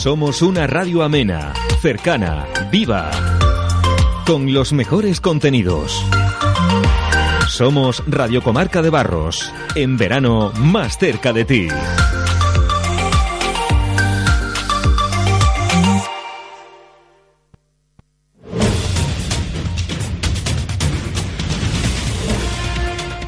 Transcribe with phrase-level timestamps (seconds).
[0.00, 3.10] Somos una radio amena, cercana, viva,
[4.24, 6.02] con los mejores contenidos.
[7.46, 11.68] Somos Radio Comarca de Barros, en verano más cerca de ti.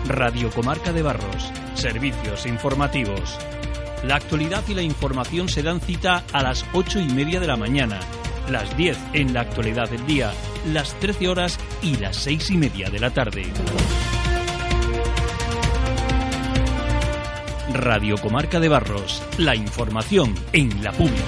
[0.07, 3.39] Radio Comarca de Barros, servicios informativos.
[4.05, 7.57] La actualidad y la información se dan cita a las ocho y media de la
[7.57, 8.01] mañana,
[8.51, 10.33] las 10 en la actualidad del día,
[10.73, 13.45] las 13 horas y las seis y media de la tarde.
[17.73, 21.23] Radio Comarca de Barros, la información en la pública.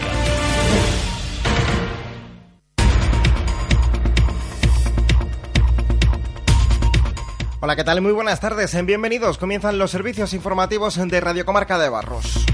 [7.60, 8.02] Hola, ¿qué tal?
[8.02, 8.76] Muy buenas tardes.
[8.84, 9.38] Bienvenidos.
[9.38, 12.44] Comienzan los servicios informativos de Radio Comarca de Barros.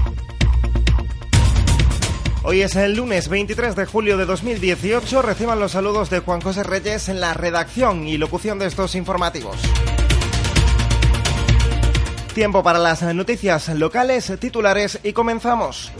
[2.43, 5.21] Hoy es el lunes 23 de julio de 2018.
[5.21, 9.57] Reciban los saludos de Juan José Reyes en la redacción y locución de estos informativos.
[12.33, 15.91] Tiempo para las noticias locales, titulares y comenzamos.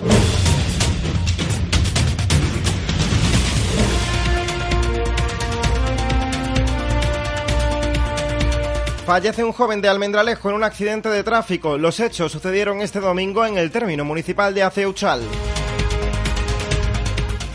[9.06, 11.78] Fallece un joven de Almendralejo en un accidente de tráfico.
[11.78, 15.22] Los hechos sucedieron este domingo en el término municipal de Aceuchal.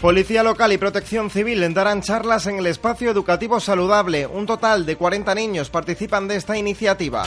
[0.06, 4.28] Policía local y protección civil darán charlas en el espacio educativo saludable.
[4.28, 7.26] Un total de 40 niños participan de esta iniciativa.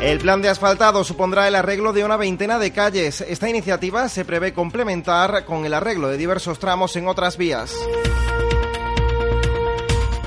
[0.00, 3.20] El plan de asfaltado supondrá el arreglo de una veintena de calles.
[3.20, 7.74] Esta iniciativa se prevé complementar con el arreglo de diversos tramos en otras vías.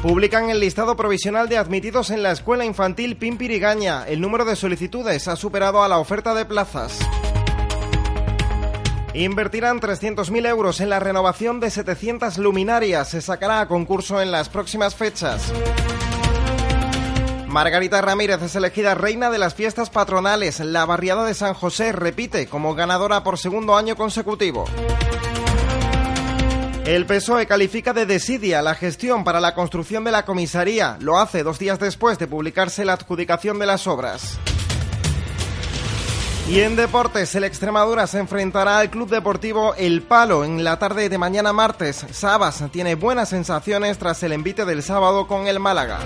[0.03, 4.07] Publican el listado provisional de admitidos en la escuela infantil Pimpirigaña.
[4.07, 6.99] El número de solicitudes ha superado a la oferta de plazas.
[9.13, 13.09] Invertirán 300.000 euros en la renovación de 700 luminarias.
[13.09, 15.51] Se sacará a concurso en las próximas fechas.
[17.47, 20.61] Margarita Ramírez es elegida reina de las fiestas patronales.
[20.61, 24.65] La barriada de San José repite como ganadora por segundo año consecutivo.
[26.85, 30.97] El PSOE califica de desidia la gestión para la construcción de la comisaría.
[31.01, 34.39] Lo hace dos días después de publicarse la adjudicación de las obras.
[36.51, 41.07] Y en deportes, el Extremadura se enfrentará al Club Deportivo El Palo en la tarde
[41.07, 42.05] de mañana martes.
[42.11, 45.99] Sabas tiene buenas sensaciones tras el envite del sábado con el Málaga.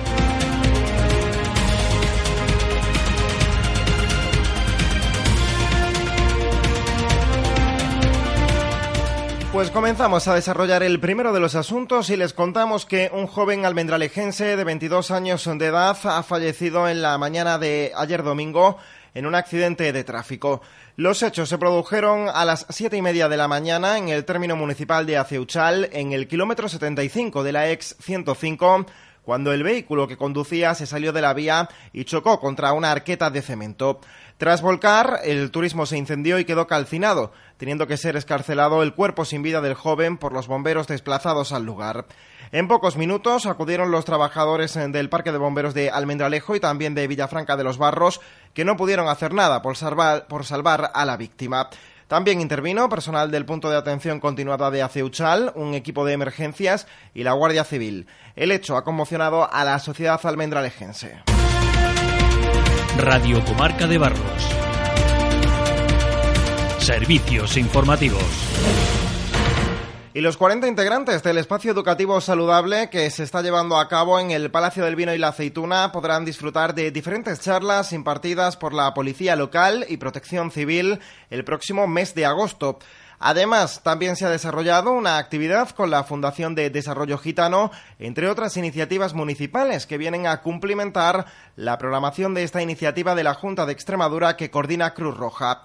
[9.51, 13.65] Pues comenzamos a desarrollar el primero de los asuntos y les contamos que un joven
[13.65, 18.77] almendralejense de 22 años de edad ha fallecido en la mañana de ayer domingo
[19.15, 20.61] en un accidente de tráfico.
[20.97, 24.55] Los hechos se produjeron a las siete y media de la mañana en el término
[24.55, 28.85] municipal de Aceuchal, en el kilómetro 75 de la ex 105,
[29.25, 33.29] cuando el vehículo que conducía se salió de la vía y chocó contra una arqueta
[33.29, 33.99] de cemento.
[34.37, 39.25] Tras volcar, el turismo se incendió y quedó calcinado, teniendo que ser escarcelado el cuerpo
[39.25, 42.05] sin vida del joven por los bomberos desplazados al lugar.
[42.51, 47.07] En pocos minutos acudieron los trabajadores del Parque de Bomberos de Almendralejo y también de
[47.07, 48.21] Villafranca de los Barros,
[48.53, 51.69] que no pudieron hacer nada por salvar, por salvar a la víctima.
[52.07, 57.23] También intervino personal del punto de atención continuada de Aceuchal, un equipo de emergencias y
[57.23, 58.07] la Guardia Civil.
[58.35, 61.17] El hecho ha conmocionado a la sociedad almendralejense.
[62.97, 64.21] Radio Comarca de Barros.
[66.79, 68.84] Servicios informativos.
[70.15, 74.31] Y los 40 integrantes del espacio educativo saludable que se está llevando a cabo en
[74.31, 78.93] el Palacio del Vino y la Aceituna podrán disfrutar de diferentes charlas impartidas por la
[78.93, 82.79] Policía Local y Protección Civil el próximo mes de agosto.
[83.19, 88.55] Además, también se ha desarrollado una actividad con la Fundación de Desarrollo Gitano, entre otras
[88.55, 91.25] iniciativas municipales que vienen a cumplimentar
[91.57, 95.61] la programación de esta iniciativa de la Junta de Extremadura que coordina Cruz Roja.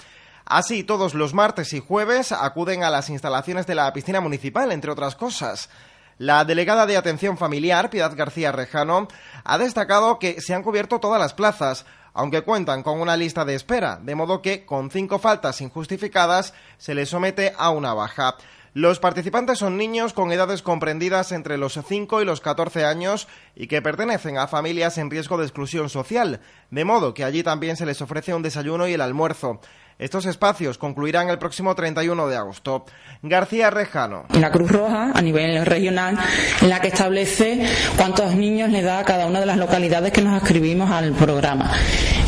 [0.50, 4.90] Así, todos los martes y jueves acuden a las instalaciones de la piscina municipal, entre
[4.90, 5.70] otras cosas.
[6.18, 9.06] La delegada de Atención Familiar, Piedad García Rejano,
[9.44, 13.54] ha destacado que se han cubierto todas las plazas, aunque cuentan con una lista de
[13.54, 18.34] espera, de modo que, con cinco faltas injustificadas, se les somete a una baja.
[18.72, 23.26] Los participantes son niños con edades comprendidas entre los 5 y los 14 años
[23.56, 26.40] y que pertenecen a familias en riesgo de exclusión social,
[26.70, 29.60] de modo que allí también se les ofrece un desayuno y el almuerzo.
[29.98, 32.86] Estos espacios concluirán el próximo 31 de agosto.
[33.22, 34.24] García Rejano.
[34.38, 36.16] La Cruz Roja, a nivel regional,
[36.62, 40.22] en la que establece cuántos niños le da a cada una de las localidades que
[40.22, 41.70] nos ascribimos al programa.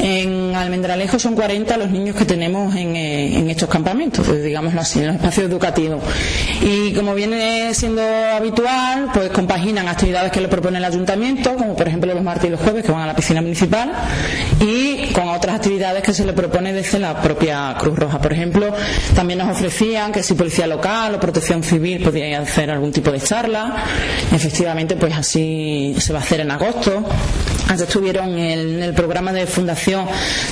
[0.04, 4.98] En Almendralejo son 40 los niños que tenemos en, en estos campamentos, pues, digámoslo así,
[4.98, 6.02] en los espacios educativos.
[6.60, 11.86] Y como viene siendo habitual, pues compaginan actividades que le propone el ayuntamiento, como por
[11.86, 13.92] ejemplo los martes y los jueves que van a la piscina municipal,
[14.60, 18.20] y con otras actividades que se le propone desde la propia Cruz Roja.
[18.20, 18.74] Por ejemplo,
[19.14, 23.20] también nos ofrecían que si policía local o protección civil podía hacer algún tipo de
[23.20, 23.84] charla.
[24.32, 27.04] Efectivamente, pues así se va a hacer en agosto.
[27.72, 30.04] Antes estuvieron en el programa de fundación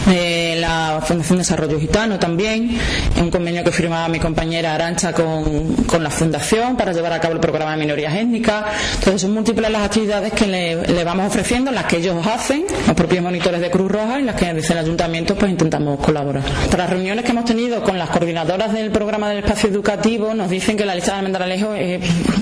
[0.06, 2.78] de la Fundación Desarrollo Gitano también,
[3.14, 7.20] en un convenio que firmaba mi compañera Arancha con, con, la Fundación para llevar a
[7.20, 8.64] cabo el programa de minorías étnicas.
[8.94, 12.96] Entonces son múltiples las actividades que le, le vamos ofreciendo, las que ellos hacen, los
[12.96, 16.42] propios monitores de Cruz Roja, y las que desde el ayuntamiento pues intentamos colaborar.
[16.70, 20.48] Para las reuniones que hemos tenido con las coordinadoras del programa del espacio educativo, nos
[20.48, 22.00] dicen que la lista de Almendralejo eh,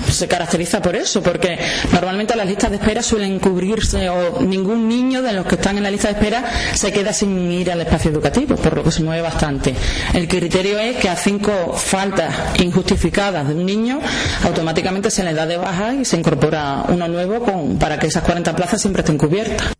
[0.09, 1.59] se caracteriza por eso, porque
[1.91, 5.83] normalmente las listas de espera suelen cubrirse o ningún niño de los que están en
[5.83, 6.43] la lista de espera
[6.73, 9.73] se queda sin ir al espacio educativo, por lo que se mueve bastante.
[10.13, 13.99] El criterio es que a cinco faltas injustificadas de un niño
[14.43, 17.43] automáticamente se le da de baja y se incorpora uno nuevo
[17.79, 19.78] para que esas 40 plazas siempre estén cubiertas.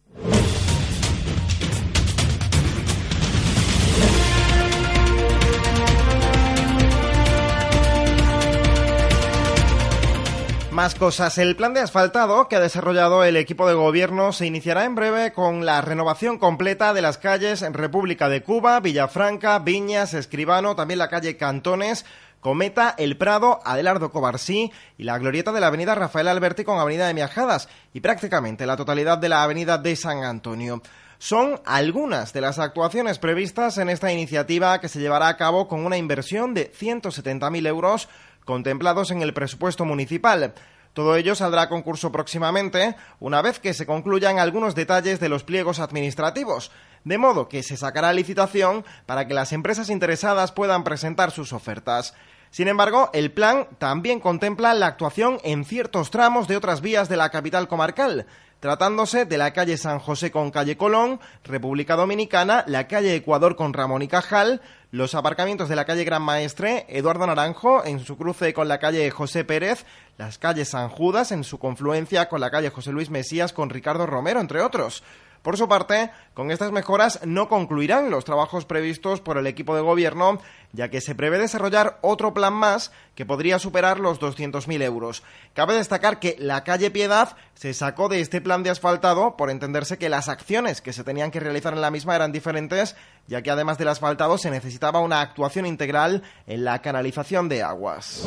[10.80, 11.38] Más cosas.
[11.38, 15.34] El plan de asfaltado que ha desarrollado el equipo de gobierno se iniciará en breve
[15.34, 21.00] con la renovación completa de las calles en República de Cuba, Villafranca, Viñas, Escribano, también
[21.00, 22.06] la calle Cantones,
[22.40, 27.08] Cometa, El Prado, Adelardo Cobarsí y la glorieta de la avenida Rafael Alberti con avenida
[27.08, 30.82] de Miajadas y prácticamente la totalidad de la avenida de San Antonio.
[31.18, 35.86] Son algunas de las actuaciones previstas en esta iniciativa que se llevará a cabo con
[35.86, 38.08] una inversión de 170.000 euros
[38.50, 40.56] contemplados en el presupuesto municipal.
[40.94, 45.44] Todo ello saldrá a concurso próximamente, una vez que se concluyan algunos detalles de los
[45.44, 46.72] pliegos administrativos,
[47.04, 52.16] de modo que se sacará licitación para que las empresas interesadas puedan presentar sus ofertas.
[52.50, 57.18] Sin embargo, el plan también contempla la actuación en ciertos tramos de otras vías de
[57.18, 58.26] la capital comarcal,
[58.60, 63.74] tratándose de la calle San José con calle Colón, República Dominicana, la calle Ecuador con
[63.74, 64.62] Ramón y Cajal,
[64.92, 69.10] los aparcamientos de la calle Gran Maestre, Eduardo Naranjo, en su cruce con la calle
[69.12, 69.86] José Pérez,
[70.18, 74.06] las calles San Judas, en su confluencia con la calle José Luis Mesías con Ricardo
[74.06, 75.04] Romero, entre otros.
[75.42, 79.82] Por su parte, con estas mejoras no concluirán los trabajos previstos por el equipo de
[79.82, 80.40] gobierno,
[80.74, 85.24] ya que se prevé desarrollar otro plan más que podría superar los 200.000 euros.
[85.54, 89.98] Cabe destacar que la calle Piedad se sacó de este plan de asfaltado por entenderse
[89.98, 92.96] que las acciones que se tenían que realizar en la misma eran diferentes,
[93.28, 98.26] ya que además del asfaltado se necesitaba una actuación integral en la canalización de aguas.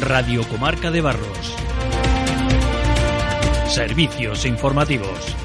[0.00, 1.59] Radio Comarca de Barros.
[3.70, 5.36] Servicios informativos.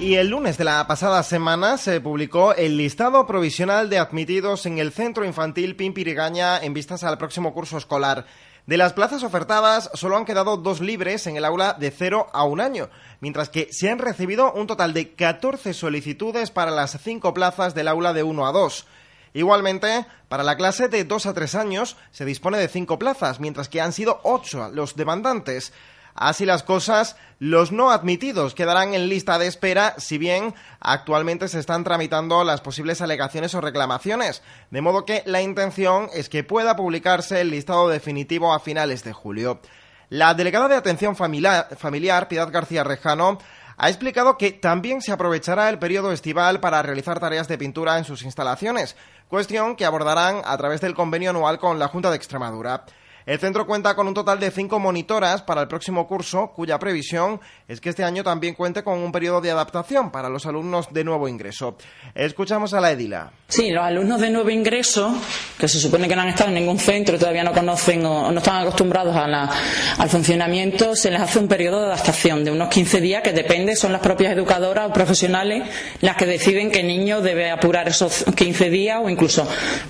[0.00, 4.78] Y el lunes de la pasada semana se publicó el listado provisional de admitidos en
[4.78, 8.24] el Centro Infantil Pimpirigaña en vistas al próximo curso escolar.
[8.64, 12.44] De las plazas ofertadas, solo han quedado dos libres en el aula de 0 a
[12.44, 12.88] un año,
[13.20, 17.88] mientras que se han recibido un total de 14 solicitudes para las cinco plazas del
[17.88, 18.86] aula de 1 a 2.
[19.32, 23.68] Igualmente, para la clase de 2 a 3 años se dispone de 5 plazas, mientras
[23.68, 25.72] que han sido 8 los demandantes.
[26.14, 31.60] Así las cosas, los no admitidos quedarán en lista de espera, si bien actualmente se
[31.60, 36.76] están tramitando las posibles alegaciones o reclamaciones, de modo que la intención es que pueda
[36.76, 39.60] publicarse el listado definitivo a finales de julio.
[40.08, 43.38] La delegada de Atención Familiar, familiar Piedad García Rejano,
[43.76, 48.04] ha explicado que también se aprovechará el periodo estival para realizar tareas de pintura en
[48.04, 48.94] sus instalaciones,
[49.30, 52.84] cuestión que abordarán a través del convenio anual con la Junta de Extremadura.
[53.26, 57.40] El centro cuenta con un total de cinco monitoras para el próximo curso, cuya previsión
[57.68, 61.04] es que este año también cuente con un periodo de adaptación para los alumnos de
[61.04, 61.76] nuevo ingreso.
[62.14, 63.32] Escuchamos a la Edila.
[63.48, 65.14] Sí, los alumnos de nuevo ingreso,
[65.58, 68.38] que se supone que no han estado en ningún centro, todavía no conocen o no
[68.38, 73.22] están acostumbrados al funcionamiento, se les hace un periodo de adaptación de unos 15 días
[73.22, 75.68] que depende, son las propias educadoras o profesionales
[76.00, 79.46] las que deciden qué niño debe apurar esos 15 días o incluso,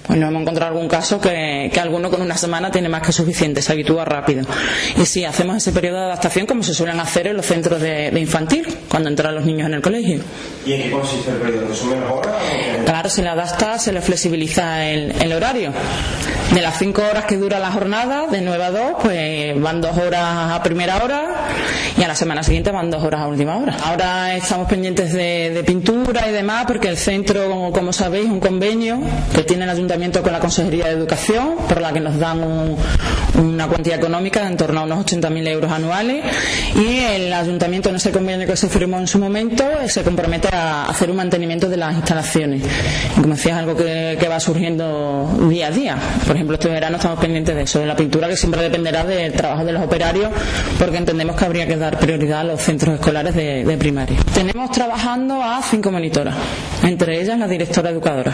[0.06, 3.12] pues no hemos encontrado algún caso que, que alguno con una semana tiene más que
[3.20, 4.44] suficiente, se habitúa rápido.
[4.96, 8.10] Y sí, hacemos ese periodo de adaptación como se suelen hacer en los centros de,
[8.18, 10.20] infantil, cuando entran los niños en el colegio.
[10.66, 11.66] ¿Y en qué consiste el periodo?
[12.14, 12.34] horas?
[12.84, 15.72] Claro, se le adapta, se le flexibiliza el, el horario.
[16.54, 19.96] De las cinco horas que dura la jornada, de 9 a 2, pues van dos
[19.96, 21.28] horas a primera hora
[21.96, 23.76] y a la semana siguiente van dos horas a última hora.
[23.84, 28.40] Ahora estamos pendientes de, de pintura y demás, porque el centro, como, como sabéis, un
[28.40, 28.98] convenio
[29.34, 32.76] que tiene el ayuntamiento con la Consejería de Educación, por la que nos dan un,
[33.40, 36.24] una cuantía económica en torno a unos 80.000 euros anuales
[36.74, 40.86] y el ayuntamiento en ese convenio que se firmó en su momento se compromete a
[40.86, 42.62] hacer un mantenimiento de las instalaciones.
[43.14, 45.96] Como decía, es algo que, que va surgiendo día a día.
[46.26, 49.32] Por ejemplo, este verano estamos pendientes de eso, de la pintura que siempre dependerá del
[49.32, 50.30] trabajo de los operarios
[50.78, 54.18] porque entendemos que habría que dar prioridad a los centros escolares de, de primaria.
[54.34, 56.34] Tenemos trabajando a cinco monitoras,
[56.82, 58.32] entre ellas la directora educadora.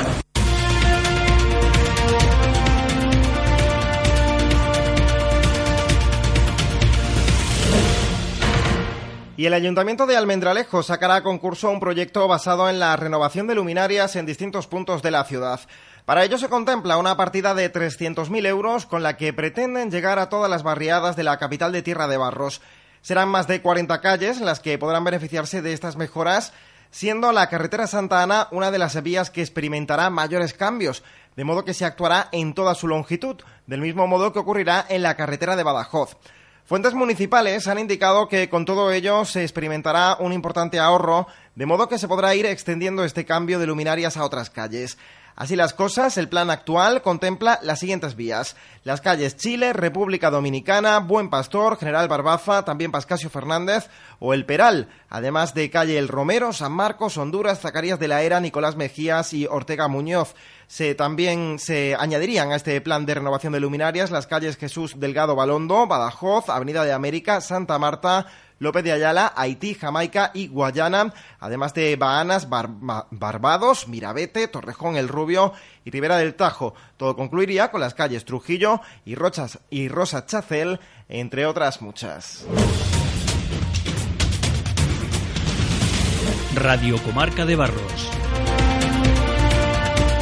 [9.38, 13.55] Y el Ayuntamiento de Almendralejo sacará a concurso un proyecto basado en la renovación de
[13.55, 15.61] luminarias en distintos puntos de la ciudad.
[16.07, 20.31] Para ello se contempla una partida de 300.000 euros con la que pretenden llegar a
[20.31, 22.62] todas las barriadas de la capital de Tierra de Barros.
[23.02, 26.55] Serán más de 40 calles las que podrán beneficiarse de estas mejoras,
[26.90, 31.02] siendo la carretera Santa Ana una de las vías que experimentará mayores cambios,
[31.37, 35.02] de modo que se actuará en toda su longitud, del mismo modo que ocurrirá en
[35.02, 36.16] la carretera de Badajoz.
[36.66, 41.88] Fuentes municipales han indicado que con todo ello se experimentará un importante ahorro, de modo
[41.88, 44.99] que se podrá ir extendiendo este cambio de luminarias a otras calles.
[45.37, 48.57] Así las cosas, el plan actual contempla las siguientes vías.
[48.85, 54.88] Las calles Chile, República Dominicana, Buen Pastor, General Barbaza, también Pascasio Fernández o El Peral,
[55.11, 59.47] además de calle El Romero, San Marcos, Honduras, Zacarías de la Era, Nicolás Mejías y
[59.47, 60.35] Ortega Muñoz.
[60.69, 65.37] Se, también se añadirían a este plan de renovación de luminarias las calles Jesús Delgado
[65.37, 68.26] Balondo, Badajoz, Avenida de América, Santa Marta,
[68.59, 75.53] López de Ayala, Haití, Jamaica y Guayana, además de Bahanas, Barbados, Mirabete, Torrejón el Rubio
[75.85, 76.75] y Ribera del Tajo.
[76.97, 82.47] Todo concluiría con las calles Trujillo y, Rochas, y Rosa Chacel, entre otras muchas.
[86.55, 88.11] Radio Comarca de Barros.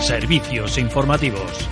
[0.01, 1.69] Servicios informativos.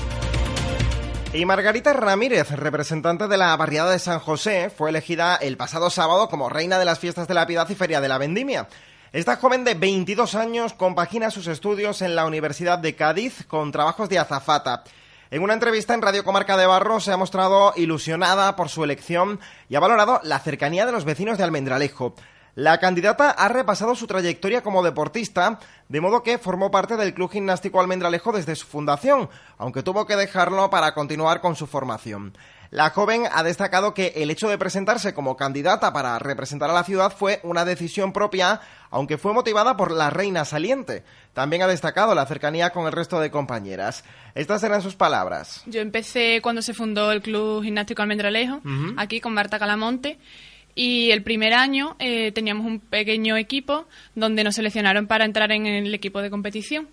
[1.35, 6.29] Y Margarita Ramírez, representante de la barriada de San José, fue elegida el pasado sábado
[6.29, 8.69] como reina de las fiestas de la Piedad y Feria de la Vendimia.
[9.13, 14.11] Esta joven de 22 años compagina sus estudios en la Universidad de Cádiz con trabajos
[14.11, 14.85] de azafata.
[15.31, 19.41] En una entrevista en Radio Comarca de Barros se ha mostrado ilusionada por su elección
[19.71, 22.15] y ha valorado la cercanía de los vecinos de Almendralejo.
[22.55, 27.31] La candidata ha repasado su trayectoria como deportista, de modo que formó parte del Club
[27.31, 32.35] Gimnástico Almendralejo desde su fundación, aunque tuvo que dejarlo para continuar con su formación.
[32.71, 36.85] La joven ha destacado que el hecho de presentarse como candidata para representar a la
[36.85, 41.05] ciudad fue una decisión propia, aunque fue motivada por la reina saliente.
[41.33, 44.05] También ha destacado la cercanía con el resto de compañeras.
[44.35, 45.63] Estas eran sus palabras.
[45.65, 48.61] Yo empecé cuando se fundó el Club Gimnástico Almendralejo,
[48.99, 50.19] aquí con Marta Calamonte,
[50.75, 55.67] y el primer año eh, teníamos un pequeño equipo donde nos seleccionaron para entrar en
[55.67, 56.89] el equipo de competición.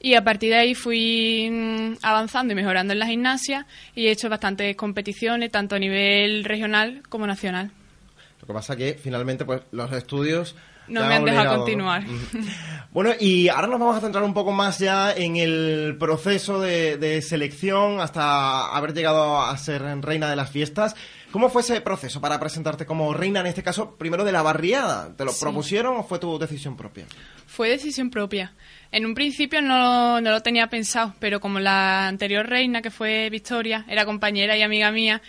[0.00, 4.10] Y a partir de ahí fui mm, avanzando y mejorando en la gimnasia y he
[4.10, 7.70] hecho bastantes competiciones, tanto a nivel regional como nacional.
[8.40, 10.56] Lo que pasa que finalmente pues los estudios
[10.88, 12.04] no me han dejado continuar.
[12.90, 16.96] Bueno, y ahora nos vamos a centrar un poco más ya en el proceso de,
[16.96, 20.94] de, selección hasta haber llegado a ser reina de las fiestas.
[21.34, 25.12] ¿Cómo fue ese proceso para presentarte como reina, en este caso, primero de la barriada?
[25.16, 25.40] ¿Te lo sí.
[25.40, 27.06] propusieron o fue tu decisión propia?
[27.48, 28.54] Fue decisión propia.
[28.92, 33.30] En un principio no, no lo tenía pensado, pero como la anterior reina, que fue
[33.30, 35.20] Victoria, era compañera y amiga mía,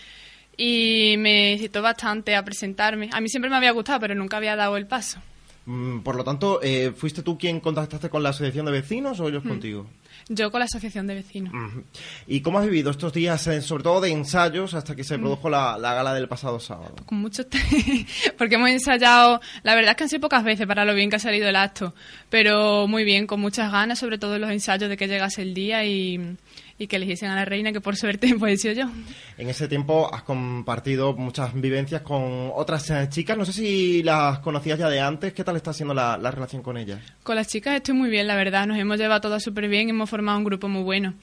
[0.55, 3.09] y me incitó bastante a presentarme.
[3.12, 5.19] A mí siempre me había gustado, pero nunca había dado el paso.
[5.65, 9.27] Mm, por lo tanto, eh, ¿fuiste tú quien contactaste con la asociación de vecinos o
[9.27, 9.48] ellos mm.
[9.48, 9.88] contigo?
[10.27, 11.53] Yo con la asociación de vecinos.
[11.53, 11.81] Mm.
[12.27, 15.50] ¿Y cómo has vivido estos días, eh, sobre todo de ensayos, hasta que se produjo
[15.50, 16.95] la, la, gala del pasado sábado?
[17.05, 17.43] Con mucho
[18.38, 21.17] porque hemos ensayado, la verdad es que han sido pocas veces para lo bien que
[21.17, 21.93] ha salido el acto,
[22.29, 25.53] pero muy bien, con muchas ganas, sobre todo en los ensayos de que llegase el
[25.53, 26.38] día y,
[26.77, 28.91] y que eligiesen a la reina, que por suerte pues he sido yo.
[29.38, 34.39] En ese tiempo has compartido muchas vivencias con otras eh, chicas, no sé si las
[34.39, 37.00] conocías ya de antes, ¿qué tal está siendo la, la relación con ellas?
[37.24, 40.10] Con las chicas estoy muy bien, la verdad, nos hemos llevado todas súper bien, hemos
[40.10, 41.13] formado un grupo muy bueno.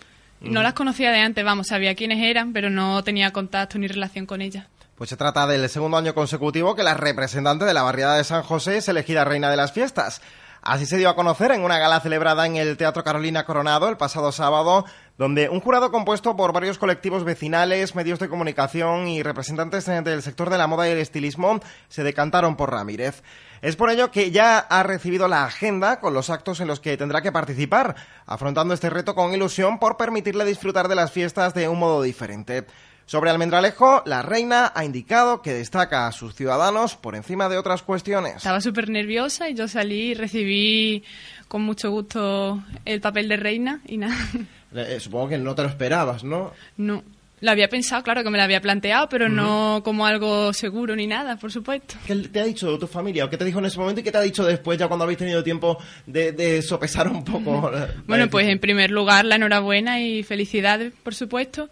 [0.40, 0.62] No mm.
[0.62, 4.42] las conocía de antes, vamos, sabía quiénes eran, pero no tenía contacto ni relación con
[4.42, 4.66] ellas.
[4.96, 8.42] Pues se trata del segundo año consecutivo que la representante de la barriada de San
[8.42, 10.20] José es elegida reina de las fiestas.
[10.62, 13.96] Así se dio a conocer en una gala celebrada en el Teatro Carolina Coronado el
[13.96, 14.84] pasado sábado,
[15.22, 20.50] donde un jurado compuesto por varios colectivos vecinales, medios de comunicación y representantes del sector
[20.50, 23.22] de la moda y el estilismo se decantaron por Ramírez.
[23.60, 26.96] Es por ello que ya ha recibido la agenda con los actos en los que
[26.96, 27.94] tendrá que participar,
[28.26, 32.66] afrontando este reto con ilusión por permitirle disfrutar de las fiestas de un modo diferente.
[33.06, 37.84] Sobre Almendralejo, la reina ha indicado que destaca a sus ciudadanos por encima de otras
[37.84, 38.38] cuestiones.
[38.38, 41.04] Estaba súper nerviosa y yo salí y recibí
[41.46, 44.16] con mucho gusto el papel de reina y nada.
[44.74, 46.52] Eh, supongo que no te lo esperabas, ¿no?
[46.76, 47.02] No.
[47.42, 51.08] Lo había pensado, claro que me lo había planteado, pero no como algo seguro ni
[51.08, 51.96] nada, por supuesto.
[52.06, 54.12] ¿Qué te ha dicho tu familia o qué te dijo en ese momento y qué
[54.12, 55.76] te ha dicho después, ya cuando habéis tenido tiempo
[56.06, 57.72] de, sopesar un poco?
[58.06, 61.68] bueno, pues en primer lugar, la enhorabuena y felicidades, por supuesto.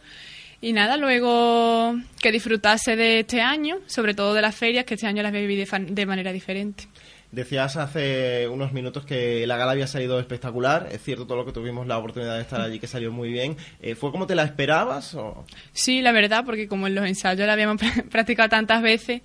[0.61, 5.07] Y nada, luego que disfrutase de este año, sobre todo de las ferias, que este
[5.07, 6.89] año las viví de manera diferente.
[7.33, 10.89] Decías hace unos minutos que la gala había salido espectacular.
[10.91, 13.57] Es cierto todo lo que tuvimos la oportunidad de estar allí, que salió muy bien.
[13.81, 15.15] Eh, ¿Fue como te la esperabas?
[15.15, 15.45] O?
[15.73, 19.23] Sí, la verdad, porque como en los ensayos la habíamos practicado tantas veces,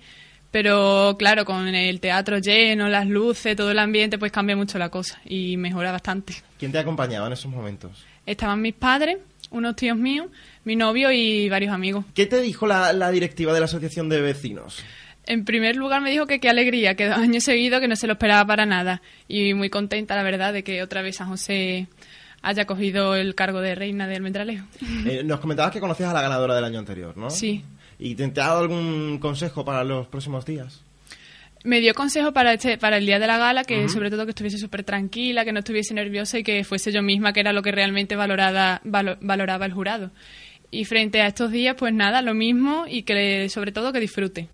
[0.52, 4.88] pero claro, con el teatro lleno, las luces, todo el ambiente, pues cambia mucho la
[4.88, 6.34] cosa y mejora bastante.
[6.58, 8.04] ¿Quién te acompañaba en esos momentos?
[8.24, 9.18] Estaban mis padres,
[9.50, 10.28] unos tíos míos,
[10.64, 12.04] mi novio y varios amigos.
[12.14, 14.84] ¿Qué te dijo la, la directiva de la Asociación de Vecinos?
[15.26, 18.06] En primer lugar me dijo que qué alegría, que dos años seguidos que no se
[18.06, 19.02] lo esperaba para nada.
[19.28, 21.88] Y muy contenta, la verdad, de que otra vez San José
[22.42, 24.66] haya cogido el cargo de reina del Almendralejo.
[25.04, 27.28] Eh, nos comentabas que conocías a la ganadora del año anterior, ¿no?
[27.30, 27.64] Sí.
[27.98, 30.82] ¿Y te, ha dado algún consejo para los próximos días?
[31.64, 34.30] Me dio consejo para este, para el día de la gala, que sobre todo que
[34.30, 37.62] estuviese súper tranquila, que no estuviese nerviosa y que fuese yo misma, que era lo
[37.62, 40.12] que realmente valorada, valoraba el jurado.
[40.70, 44.48] Y frente a estos días, pues nada, lo mismo y que sobre todo que disfrute.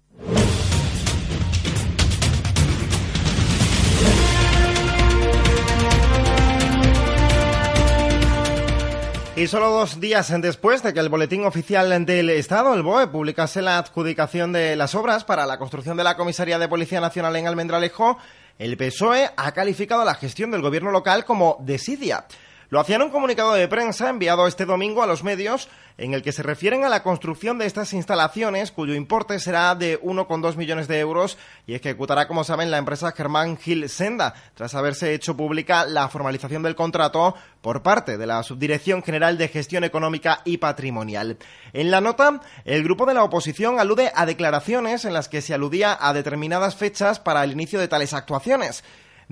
[9.42, 13.60] Y solo dos días después de que el Boletín Oficial del Estado, el BOE, publicase
[13.60, 17.48] la adjudicación de las obras para la construcción de la Comisaría de Policía Nacional en
[17.48, 18.18] Almendralejo,
[18.60, 22.24] el PSOE ha calificado la gestión del gobierno local como desidia.
[22.72, 26.22] Lo hacía en un comunicado de prensa enviado este domingo a los medios en el
[26.22, 30.88] que se refieren a la construcción de estas instalaciones cuyo importe será de 1,2 millones
[30.88, 31.36] de euros
[31.66, 36.62] y ejecutará, como saben, la empresa Germán Gil Senda, tras haberse hecho pública la formalización
[36.62, 41.36] del contrato por parte de la Subdirección General de Gestión Económica y Patrimonial.
[41.74, 45.52] En la nota, el grupo de la oposición alude a declaraciones en las que se
[45.52, 48.82] aludía a determinadas fechas para el inicio de tales actuaciones.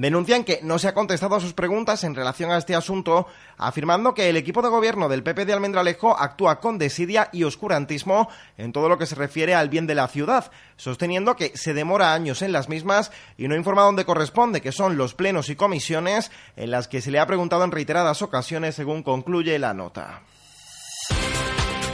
[0.01, 3.27] Denuncian que no se ha contestado a sus preguntas en relación a este asunto,
[3.59, 8.31] afirmando que el equipo de gobierno del PP de Almendralejo actúa con desidia y oscurantismo
[8.57, 12.15] en todo lo que se refiere al bien de la ciudad, sosteniendo que se demora
[12.15, 16.31] años en las mismas y no informa dónde corresponde, que son los plenos y comisiones
[16.57, 20.23] en las que se le ha preguntado en reiteradas ocasiones, según concluye la nota.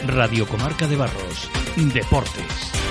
[0.06, 2.85] Radio Comarca de Barros, Deportes.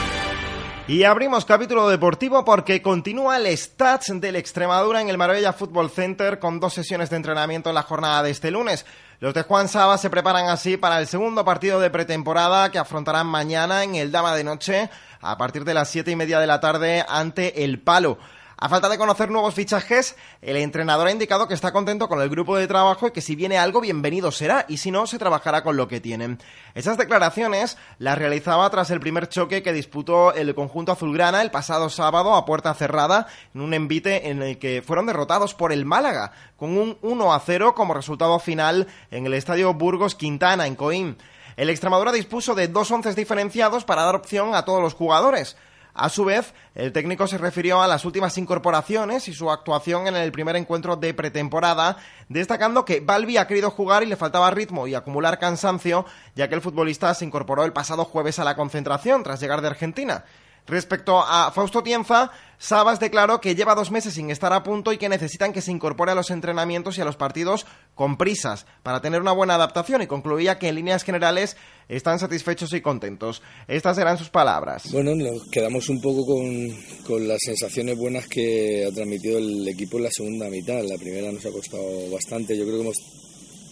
[0.87, 6.37] Y abrimos capítulo deportivo porque continúa el Stats del Extremadura en el Marbella Football Center
[6.37, 8.85] con dos sesiones de entrenamiento en la jornada de este lunes.
[9.19, 13.25] Los de Juan Saba se preparan así para el segundo partido de pretemporada que afrontarán
[13.25, 16.59] mañana en el Dama de Noche a partir de las siete y media de la
[16.59, 18.19] tarde ante el Palo.
[18.57, 22.29] A falta de conocer nuevos fichajes, el entrenador ha indicado que está contento con el
[22.29, 25.61] grupo de trabajo y que si viene algo, bienvenido será, y si no, se trabajará
[25.61, 26.39] con lo que tienen.
[26.73, 31.89] Esas declaraciones las realizaba tras el primer choque que disputó el conjunto azulgrana el pasado
[31.89, 36.31] sábado a puerta cerrada, en un envite en el que fueron derrotados por el Málaga,
[36.55, 41.17] con un 1 a 0 como resultado final en el estadio Burgos Quintana, en Coín.
[41.57, 45.57] El Extremadura dispuso de dos once diferenciados para dar opción a todos los jugadores.
[45.97, 50.17] A su vez, el técnico se refirió a las últimas incorporaciones y su actuación en
[50.17, 51.95] el primer encuentro de pretemporada,
[52.27, 56.05] destacando que Balbi ha querido jugar y le faltaba ritmo y acumular cansancio,
[56.35, 59.69] ya que el futbolista se incorporó el pasado jueves a la concentración tras llegar de
[59.69, 60.25] Argentina.
[60.67, 64.97] Respecto a Fausto Tienza, Sabas declaró que lleva dos meses sin estar a punto y
[64.97, 69.01] que necesitan que se incorpore a los entrenamientos y a los partidos con prisas para
[69.01, 71.57] tener una buena adaptación y concluía que en líneas generales
[71.89, 73.43] están satisfechos y contentos.
[73.67, 74.91] Estas eran sus palabras.
[74.91, 80.03] Bueno, nos quedamos un poco con, las sensaciones buenas que ha transmitido el equipo en
[80.03, 80.81] la segunda mitad.
[80.81, 82.97] La primera nos ha costado bastante, yo creo que hemos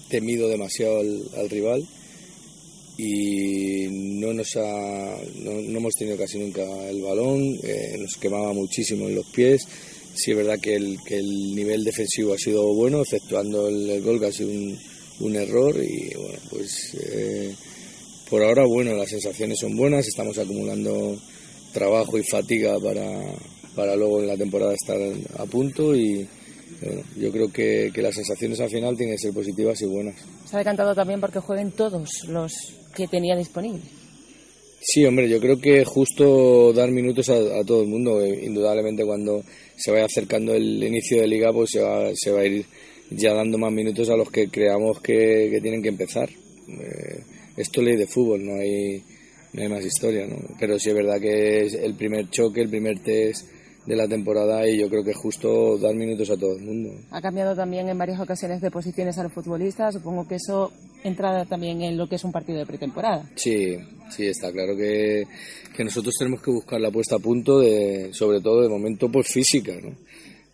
[0.10, 1.82] temido demasiado al rival
[2.98, 9.08] y no nos ha, no, hemos tenido casi nunca el balón, eh, nos quemaba muchísimo
[9.08, 9.68] en los pies.
[10.16, 14.20] Sí es verdad que el, que el nivel defensivo ha sido bueno, efectuando el, gol
[14.20, 14.78] que ha sido un,
[15.22, 17.56] un, error y bueno, pues eh,
[18.30, 21.18] por ahora bueno, las sensaciones son buenas, estamos acumulando
[21.74, 23.24] trabajo y fatiga para,
[23.76, 25.00] para luego en la temporada estar
[25.40, 26.28] a punto y,
[27.16, 30.16] yo creo que, que, las sensaciones al final tienen que ser positivas y buenas.
[30.46, 32.52] Se ha decantado también porque jueguen todos los
[32.94, 33.82] que tenía disponible.
[34.86, 38.22] Sí, hombre, yo creo que justo dar minutos a, todo el mundo.
[38.22, 39.42] Eh, indudablemente cuando
[39.78, 42.66] se vaya acercando el inicio de liga, pues se va, se va a ir
[43.10, 46.30] ya dando más minutos a los que creamos que, tienen que empezar.
[46.68, 47.24] Eh,
[47.56, 49.02] esto ley de fútbol, no hay,
[49.54, 50.36] no hay más historia, ¿no?
[50.60, 53.48] Pero sí es verdad que es el primer choque, el primer test
[53.86, 56.90] de la temporada y yo creo que es justo dar minutos a todo el mundo.
[57.12, 60.72] Ha cambiado también en varias ocasiones de posiciones a los futbolistas, supongo que eso
[61.04, 63.30] entrada también en lo que es un partido de pretemporada.
[63.36, 63.78] Sí,
[64.10, 65.26] sí, está claro que,
[65.76, 69.28] que nosotros tenemos que buscar la puesta a punto, de, sobre todo de momento, pues
[69.28, 69.96] física, ¿no?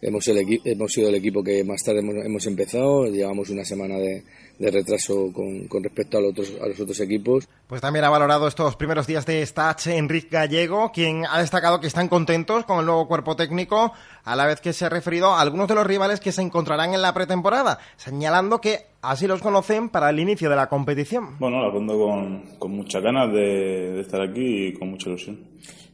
[0.01, 3.97] Hemos, el hemos sido el equipo que más tarde hemos, hemos empezado, llevamos una semana
[3.97, 4.23] de,
[4.59, 7.47] de retraso con, con respecto a los, otros, a los otros equipos.
[7.65, 11.87] Pues también ha valorado estos primeros días de Stach Enrique Gallego, quien ha destacado que
[11.87, 13.93] están contentos con el nuevo cuerpo técnico,
[14.23, 16.93] a la vez que se ha referido a algunos de los rivales que se encontrarán
[16.93, 21.37] en la pretemporada, señalando que así los conocen para el inicio de la competición.
[21.39, 25.39] Bueno, la apunto con, con muchas ganas de, de estar aquí y con mucha ilusión.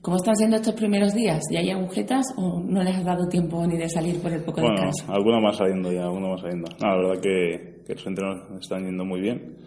[0.01, 1.41] ¿Cómo están siendo estos primeros días?
[1.51, 4.61] ¿Ya hay agujetas o no les has dado tiempo ni de salir por el poco
[4.61, 5.11] bueno, descanso?
[5.11, 6.67] algunos más saliendo ya, algunos más saliendo.
[6.79, 9.57] No, la verdad que, que los entrenos están yendo muy bien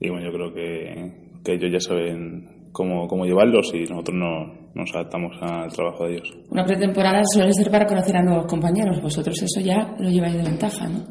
[0.00, 1.12] y bueno, yo creo que,
[1.44, 6.14] que ellos ya saben cómo, cómo llevarlos y nosotros no, nos adaptamos al trabajo de
[6.14, 6.34] ellos.
[6.50, 9.00] Una pretemporada suele ser para conocer a nuevos compañeros.
[9.00, 11.04] Vosotros eso ya lo lleváis de ventaja, ¿no?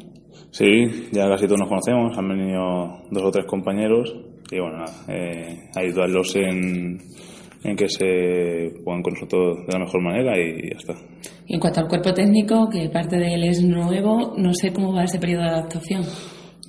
[0.50, 4.14] Sí, ya casi todos nos conocemos, han venido dos o tres compañeros
[4.50, 6.98] y bueno, eh, ayudarlos en,
[7.64, 10.94] en que se pongan con nosotros de la mejor manera y ya está.
[11.46, 14.92] Y en cuanto al cuerpo técnico, que parte de él es nuevo, no sé cómo
[14.92, 16.02] va ese periodo de adaptación.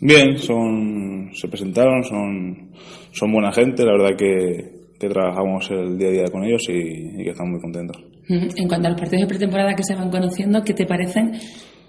[0.06, 2.72] Bien, son, se presentaron, son,
[3.14, 7.22] son buena gente, la verdad que, que trabajamos el día a día con ellos y,
[7.22, 8.04] y que estamos muy contentos.
[8.28, 11.32] En cuanto a los partidos de pretemporada que se van conociendo, ¿qué te parecen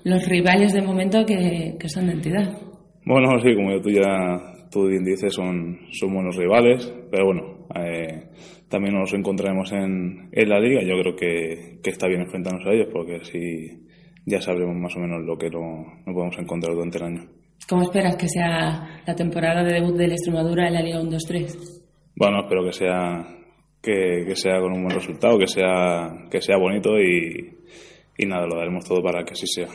[0.04, 2.56] los rivales de momento que, que son de entidad?
[3.04, 8.28] Bueno, sí, como tú ya tú bien dices, son, son buenos rivales, pero bueno, eh,
[8.68, 10.82] también nos encontraremos en, en la liga.
[10.82, 13.88] Yo creo que, que, está bien enfrentarnos a ellos porque así
[14.24, 17.43] ya sabremos más o menos lo que no, no podemos encontrar durante el año.
[17.68, 21.82] ¿Cómo esperas que sea la temporada de debut de la Extremadura en la Liga 1-2-3?
[22.16, 23.26] Bueno, espero que sea
[23.80, 27.58] que, que, sea con un buen resultado, que sea que sea bonito y,
[28.18, 29.68] y nada, lo daremos todo para que así sea.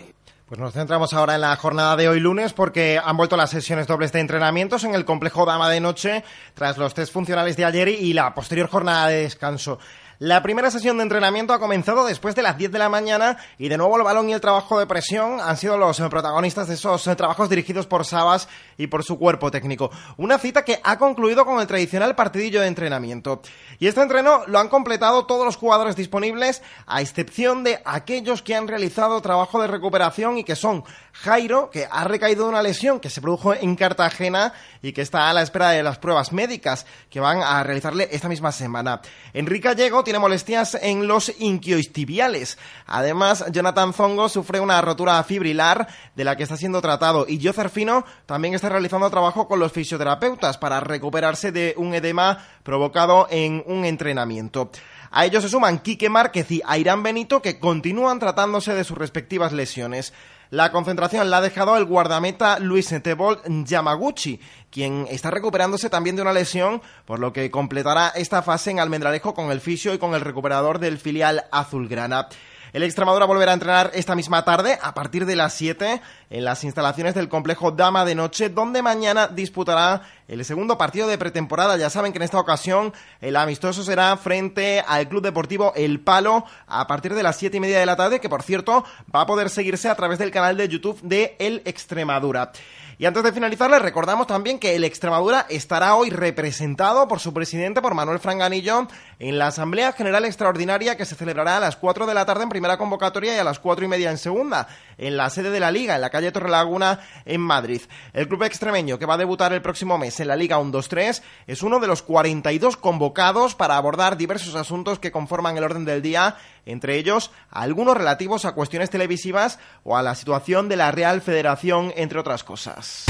[0.50, 3.86] Pues nos centramos ahora en la jornada de hoy lunes porque han vuelto las sesiones
[3.86, 6.24] dobles de entrenamientos en el complejo Dama de Noche
[6.56, 9.78] tras los test funcionales de ayer y la posterior jornada de descanso.
[10.20, 13.70] La primera sesión de entrenamiento ha comenzado después de las 10 de la mañana y
[13.70, 17.04] de nuevo el balón y el trabajo de presión han sido los protagonistas de esos
[17.16, 19.92] trabajos dirigidos por Sabas y por su cuerpo técnico.
[20.18, 23.42] Una cita que ha concluido con el tradicional partidillo de entrenamiento.
[23.78, 28.56] Y este entreno lo han completado todos los jugadores disponibles, a excepción de aquellos que
[28.56, 33.02] han realizado trabajo de recuperación y que son Jairo, que ha recaído de una lesión
[33.02, 36.86] que se produjo en Cartagena y que está a la espera de las pruebas médicas
[37.10, 39.02] que van a realizarle esta misma semana.
[39.34, 42.58] Enrique Gallego tiene molestias en los inquioistibiales.
[42.88, 47.52] Además, Jonathan Zongo sufre una rotura fibrilar de la que está siendo tratado y Yo
[47.52, 53.64] Cerfino también está realizando trabajo con los fisioterapeutas para recuperarse de un edema provocado en
[53.68, 54.70] un entrenamiento.
[55.12, 59.54] A ellos se suman Quique Márquez y Airán Benito que continúan tratándose de sus respectivas
[59.54, 60.14] lesiones.
[60.52, 64.40] La concentración la ha dejado el guardameta Luis Tebolt Yamaguchi,
[64.72, 69.36] quien está recuperándose también de una lesión, por lo que completará esta fase en Almendralejo
[69.36, 72.30] con el fisio y con el recuperador del filial azulgrana.
[72.72, 76.64] El Extremadura volverá a entrenar esta misma tarde, a partir de las 7, en las
[76.64, 81.76] instalaciones del complejo Dama de Noche, donde mañana disputará el segundo partido de pretemporada.
[81.78, 86.46] Ya saben que en esta ocasión el amistoso será frente al Club Deportivo El Palo
[86.68, 89.26] a partir de las siete y media de la tarde, que por cierto va a
[89.26, 92.52] poder seguirse a través del canal de YouTube de El Extremadura.
[93.00, 97.34] Y antes de finalizar, les recordamos también que el Extremadura estará hoy representado por su
[97.34, 98.90] presidente, por Manuel Franganillo,
[99.20, 102.50] en la Asamblea General Extraordinaria que se celebrará a las 4 de la tarde en
[102.50, 105.72] primera convocatoria y a las cuatro y media en segunda, en la sede de la
[105.72, 107.82] Liga, en la calle Torrelaguna, en Madrid.
[108.12, 111.64] El club extremeño que va a debutar el próximo mes en la Liga 1-2-3 es
[111.64, 116.38] uno de los 42 convocados para abordar diversos asuntos que conforman el orden del día,
[116.66, 121.94] entre ellos algunos relativos a cuestiones televisivas o a la situación de la Real Federación,
[121.96, 123.06] entre otras cosas.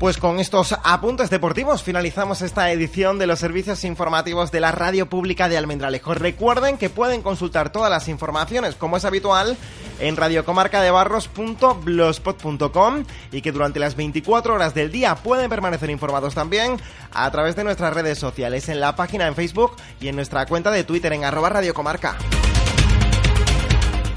[0.00, 5.10] Pues con estos apuntes deportivos finalizamos esta edición de los servicios informativos de la Radio
[5.10, 6.14] Pública de Almendralejo.
[6.14, 9.58] Recuerden que pueden consultar todas las informaciones, como es habitual,
[10.00, 16.78] en radiocomarcadebarros.blogspot.com y que durante las 24 horas del día pueden permanecer informados también
[17.12, 20.70] a través de nuestras redes sociales, en la página en Facebook y en nuestra cuenta
[20.70, 22.16] de Twitter en arroba radiocomarca.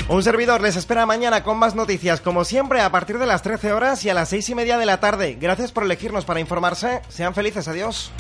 [0.10, 3.72] Un servidor les espera mañana con más noticias, como siempre, a partir de las 13
[3.72, 5.38] horas y a las 6 y media de la tarde.
[5.39, 7.02] Gracias por elegirnos para informarse.
[7.08, 7.70] Sean felices.
[7.70, 8.12] Adiós.